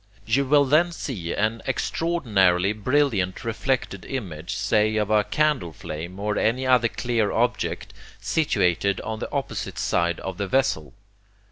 You 0.25 0.45
will 0.47 0.65
then 0.65 0.91
see 0.91 1.31
an 1.31 1.61
extraordinarily 1.67 2.73
brilliant 2.73 3.43
reflected 3.45 4.03
image 4.05 4.55
say 4.55 4.95
of 4.95 5.11
a 5.11 5.23
candle 5.23 5.73
flame, 5.73 6.19
or 6.19 6.39
any 6.39 6.65
other 6.65 6.87
clear 6.87 7.31
object, 7.31 7.93
situated 8.19 8.99
on 9.01 9.19
the 9.19 9.31
opposite 9.31 9.77
side 9.77 10.19
of 10.21 10.39
the 10.39 10.47
vessel. 10.47 10.95